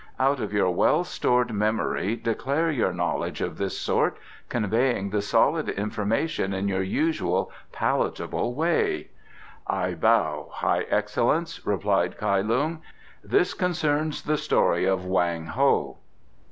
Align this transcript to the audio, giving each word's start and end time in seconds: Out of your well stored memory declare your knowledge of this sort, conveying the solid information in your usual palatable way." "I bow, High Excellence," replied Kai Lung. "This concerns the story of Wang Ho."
Out 0.19 0.39
of 0.39 0.51
your 0.51 0.71
well 0.71 1.03
stored 1.03 1.53
memory 1.53 2.15
declare 2.15 2.71
your 2.71 2.91
knowledge 2.91 3.39
of 3.39 3.59
this 3.59 3.77
sort, 3.77 4.17
conveying 4.49 5.11
the 5.11 5.21
solid 5.21 5.69
information 5.69 6.53
in 6.55 6.67
your 6.67 6.81
usual 6.81 7.51
palatable 7.71 8.55
way." 8.55 9.09
"I 9.67 9.93
bow, 9.93 10.49
High 10.53 10.87
Excellence," 10.89 11.63
replied 11.67 12.17
Kai 12.17 12.41
Lung. 12.41 12.81
"This 13.23 13.53
concerns 13.53 14.23
the 14.23 14.37
story 14.37 14.85
of 14.85 15.05
Wang 15.05 15.45
Ho." 15.45 15.99